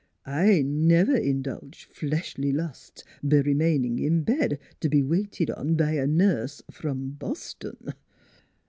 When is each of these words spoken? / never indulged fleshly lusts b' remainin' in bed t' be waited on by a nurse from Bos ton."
/ 0.13 0.25
never 0.25 1.15
indulged 1.15 1.83
fleshly 1.93 2.51
lusts 2.51 3.03
b' 3.21 3.35
remainin' 3.43 3.99
in 3.99 4.23
bed 4.23 4.57
t' 4.79 4.87
be 4.87 5.03
waited 5.03 5.51
on 5.51 5.75
by 5.75 5.91
a 5.91 6.07
nurse 6.07 6.59
from 6.71 7.11
Bos 7.19 7.53
ton." 7.53 7.93